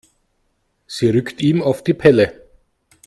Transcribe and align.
Sie 0.87 1.11
rückt 1.11 1.43
ihm 1.43 1.61
auf 1.61 1.83
die 1.83 1.93
Pelle. 1.93 2.33